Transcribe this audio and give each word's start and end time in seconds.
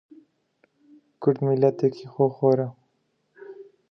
کورد 1.21 1.39
میللەتێکی 1.45 2.11
خۆخۆرە 2.13 2.67